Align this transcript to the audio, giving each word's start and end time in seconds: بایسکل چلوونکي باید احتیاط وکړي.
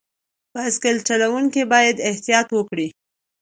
بایسکل 0.53 0.97
چلوونکي 1.07 1.61
باید 1.73 2.03
احتیاط 2.09 2.47
وکړي. 2.53 2.87